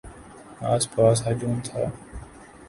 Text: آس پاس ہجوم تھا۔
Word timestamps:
آس 0.71 0.83
پاس 0.93 1.17
ہجوم 1.27 1.57
تھا۔ 1.67 1.81